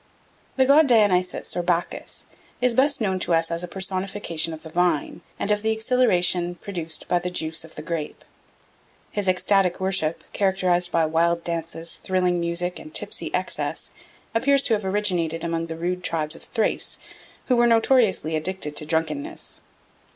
The 0.55 0.65
god 0.65 0.87
Dionysus 0.87 1.55
or 1.55 1.61
Bacchus 1.61 2.25
is 2.59 2.73
best 2.73 3.01
known 3.01 3.19
to 3.19 3.35
us 3.35 3.51
as 3.51 3.63
a 3.63 3.67
personification 3.67 4.51
of 4.51 4.63
the 4.63 4.71
vine 4.71 5.21
and 5.37 5.51
of 5.51 5.61
the 5.61 5.69
exhilaration 5.71 6.55
produced 6.55 7.07
by 7.07 7.19
the 7.19 7.29
juice 7.29 7.63
of 7.63 7.75
the 7.75 7.83
grape. 7.83 8.25
His 9.11 9.27
ecstatic 9.27 9.79
worship, 9.79 10.23
characterised 10.33 10.91
by 10.91 11.05
wild 11.05 11.43
dances, 11.43 11.97
thrilling 11.99 12.39
music, 12.39 12.79
and 12.79 12.91
tipsy 12.95 13.31
excess, 13.35 13.91
appears 14.33 14.63
to 14.63 14.73
have 14.73 14.85
originated 14.85 15.43
among 15.43 15.67
the 15.67 15.77
rude 15.77 16.03
tribes 16.03 16.35
of 16.35 16.45
Thrace, 16.45 16.97
who 17.45 17.55
were 17.55 17.67
notoriously 17.67 18.35
addicted 18.35 18.75
to 18.77 18.87
drunkenness. 18.87 19.61